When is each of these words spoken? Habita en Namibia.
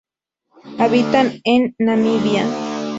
Habita 0.79 1.21
en 1.43 1.75
Namibia. 1.77 2.43